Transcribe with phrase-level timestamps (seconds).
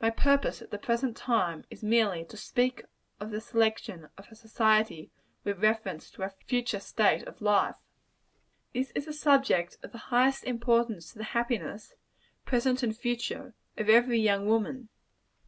[0.00, 2.84] My purpose at the present time, is merely to speak
[3.18, 5.10] of the selection of her society
[5.42, 7.74] with reference to her future state of life.
[8.72, 11.96] This is a subject of the highest importance to the happiness
[12.44, 14.90] present and future of every young woman.